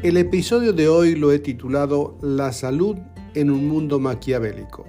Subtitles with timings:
[0.00, 2.96] El episodio de hoy lo he titulado La salud
[3.34, 4.86] en un mundo maquiavélico.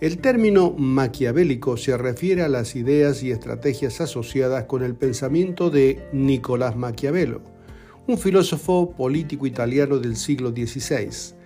[0.00, 6.08] El término maquiavélico se refiere a las ideas y estrategias asociadas con el pensamiento de
[6.12, 7.42] Nicolás Maquiavelo,
[8.08, 11.36] un filósofo político italiano del siglo XVI.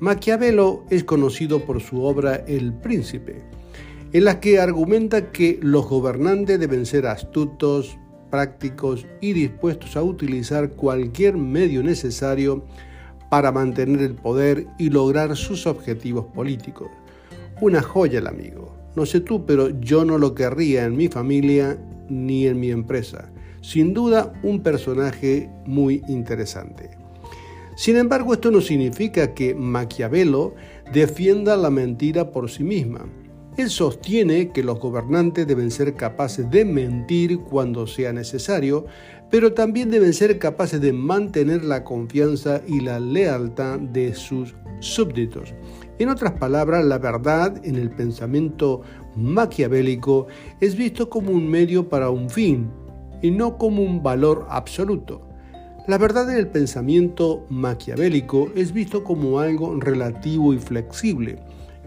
[0.00, 3.40] Maquiavelo es conocido por su obra El Príncipe,
[4.12, 7.96] en la que argumenta que los gobernantes deben ser astutos,
[8.34, 12.64] prácticos y dispuestos a utilizar cualquier medio necesario
[13.30, 16.88] para mantener el poder y lograr sus objetivos políticos.
[17.60, 18.74] Una joya el amigo.
[18.96, 23.30] No sé tú, pero yo no lo querría en mi familia ni en mi empresa.
[23.60, 26.90] Sin duda, un personaje muy interesante.
[27.76, 30.56] Sin embargo, esto no significa que Maquiavelo
[30.92, 33.06] defienda la mentira por sí misma.
[33.56, 38.86] Él sostiene que los gobernantes deben ser capaces de mentir cuando sea necesario,
[39.30, 45.54] pero también deben ser capaces de mantener la confianza y la lealtad de sus súbditos.
[46.00, 48.82] En otras palabras, la verdad en el pensamiento
[49.14, 50.26] maquiavélico
[50.60, 52.68] es visto como un medio para un fin
[53.22, 55.28] y no como un valor absoluto.
[55.86, 61.38] La verdad en el pensamiento maquiavélico es visto como algo relativo y flexible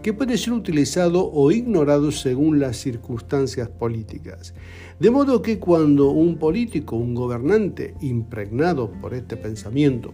[0.02, 4.54] que puede ser utilizado o ignorado según las circunstancias políticas.
[5.00, 10.12] De modo que cuando un político, un gobernante impregnado por este pensamiento,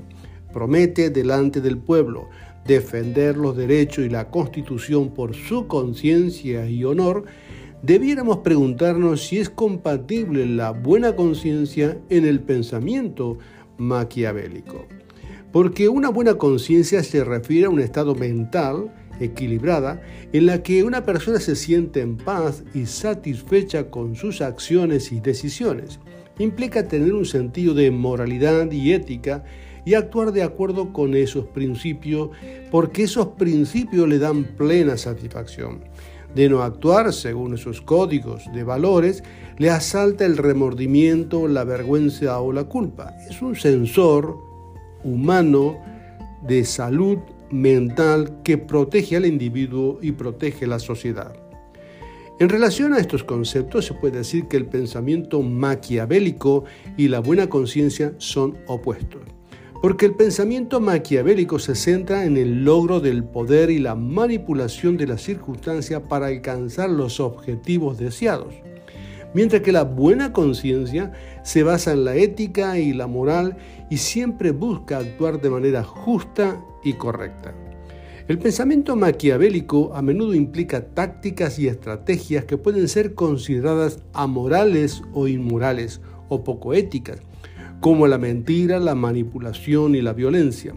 [0.53, 2.29] promete delante del pueblo
[2.67, 7.25] defender los derechos y la constitución por su conciencia y honor,
[7.83, 13.39] debiéramos preguntarnos si es compatible la buena conciencia en el pensamiento
[13.77, 14.87] maquiavélico.
[15.53, 20.01] Porque una buena conciencia se refiere a un estado mental equilibrada
[20.33, 25.21] en la que una persona se siente en paz y satisfecha con sus acciones y
[25.21, 26.01] decisiones.
[26.39, 29.45] Implica tener un sentido de moralidad y ética
[29.85, 32.31] y actuar de acuerdo con esos principios
[32.71, 35.85] porque esos principios le dan plena satisfacción.
[36.35, 39.23] De no actuar según esos códigos de valores,
[39.57, 43.15] le asalta el remordimiento, la vergüenza o la culpa.
[43.31, 44.37] Es un sensor
[45.05, 45.79] humano
[46.43, 47.19] de salud
[47.55, 51.35] mental que protege al individuo y protege la sociedad.
[52.41, 56.65] En relación a estos conceptos se puede decir que el pensamiento maquiavélico
[56.97, 59.23] y la buena conciencia son opuestos,
[59.81, 65.07] porque el pensamiento maquiavélico se centra en el logro del poder y la manipulación de
[65.07, 68.55] las circunstancias para alcanzar los objetivos deseados,
[69.35, 71.13] mientras que la buena conciencia
[71.43, 73.57] se basa en la ética y la moral
[73.91, 77.55] y siempre busca actuar de manera justa y correcta.
[78.27, 85.29] El pensamiento maquiavélico a menudo implica tácticas y estrategias que pueden ser consideradas amorales o
[85.29, 86.01] inmorales
[86.31, 87.21] o poco éticas,
[87.81, 90.75] como la mentira, la manipulación y la violencia.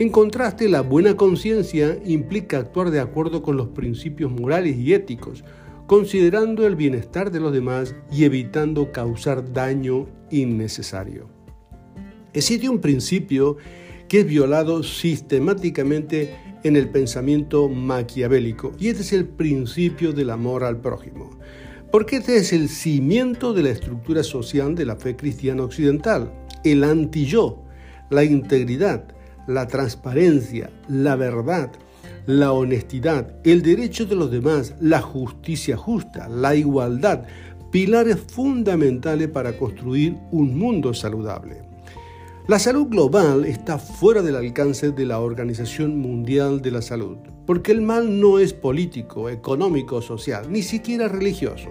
[0.00, 5.44] En contraste, la buena conciencia implica actuar de acuerdo con los principios morales y éticos,
[5.90, 11.28] considerando el bienestar de los demás y evitando causar daño innecesario.
[12.32, 13.56] Existe un principio
[14.06, 18.70] que es violado sistemáticamente en el pensamiento maquiavélico.
[18.78, 21.36] Y este es el principio del amor al prójimo.
[21.90, 26.32] Porque este es el cimiento de la estructura social de la fe cristiana occidental.
[26.62, 27.64] El anti-yo,
[28.10, 29.12] la integridad,
[29.48, 31.72] la transparencia, la verdad,
[32.38, 37.24] la honestidad, el derecho de los demás, la justicia justa, la igualdad,
[37.72, 41.62] pilares fundamentales para construir un mundo saludable.
[42.46, 47.16] La salud global está fuera del alcance de la Organización Mundial de la Salud,
[47.46, 51.70] porque el mal no es político, económico, social, ni siquiera religioso.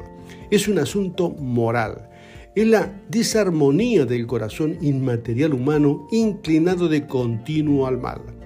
[0.51, 2.09] Es un asunto moral.
[2.53, 8.38] Es la disarmonía del corazón inmaterial humano inclinado de continuo al mal,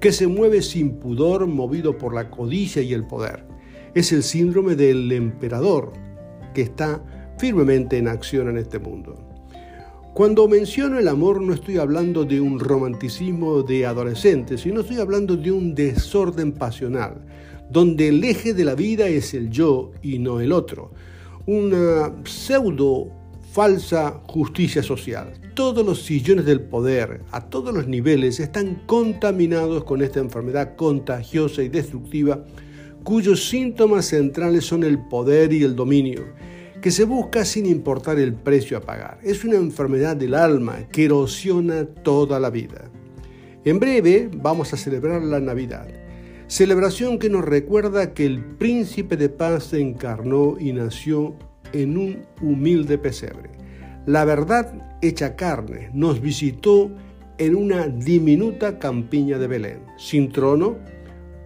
[0.00, 3.44] que se mueve sin pudor movido por la codicia y el poder.
[3.94, 5.92] Es el síndrome del emperador
[6.54, 7.02] que está
[7.38, 9.16] firmemente en acción en este mundo.
[10.14, 15.36] Cuando menciono el amor no estoy hablando de un romanticismo de adolescentes, sino estoy hablando
[15.36, 17.24] de un desorden pasional,
[17.70, 20.90] donde el eje de la vida es el yo y no el otro.
[21.46, 23.12] Una pseudo
[23.58, 25.32] falsa justicia social.
[25.54, 31.64] Todos los sillones del poder, a todos los niveles, están contaminados con esta enfermedad contagiosa
[31.64, 32.44] y destructiva,
[33.02, 36.26] cuyos síntomas centrales son el poder y el dominio
[36.80, 39.18] que se busca sin importar el precio a pagar.
[39.24, 42.88] Es una enfermedad del alma que erosiona toda la vida.
[43.64, 45.88] En breve vamos a celebrar la Navidad,
[46.46, 51.34] celebración que nos recuerda que el príncipe de paz se encarnó y nació
[51.72, 53.50] en un humilde pesebre.
[54.06, 56.90] La verdad hecha carne nos visitó
[57.38, 60.76] en una diminuta campiña de Belén, sin trono,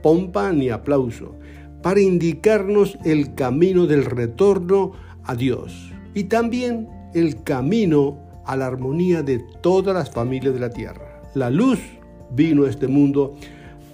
[0.02, 1.36] pompa ni aplauso,
[1.82, 4.92] para indicarnos el camino del retorno
[5.24, 10.70] a Dios y también el camino a la armonía de todas las familias de la
[10.70, 11.22] tierra.
[11.34, 11.78] La luz
[12.30, 13.34] vino a este mundo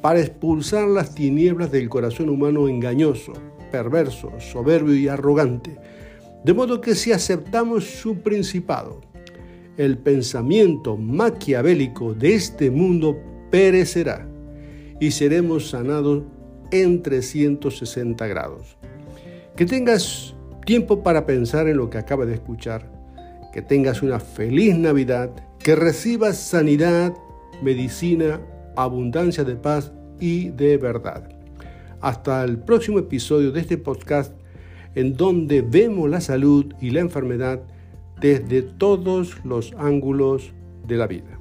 [0.01, 3.33] para expulsar las tinieblas del corazón humano engañoso,
[3.71, 5.77] perverso, soberbio y arrogante,
[6.45, 9.01] de modo que si aceptamos su principado,
[9.77, 13.17] el pensamiento maquiavélico de este mundo
[13.51, 14.29] perecerá
[15.01, 16.25] y seremos sanados
[16.71, 18.77] en 360 grados.
[19.57, 22.91] Que tengas tiempo para pensar en lo que acaba de escuchar,
[23.53, 27.15] que tengas una feliz Navidad, que recibas sanidad,
[27.63, 28.41] medicina,
[28.77, 31.29] abundancia de paz y de verdad.
[32.01, 34.33] Hasta el próximo episodio de este podcast
[34.95, 37.63] en donde vemos la salud y la enfermedad
[38.21, 40.53] desde todos los ángulos
[40.87, 41.38] de la vida.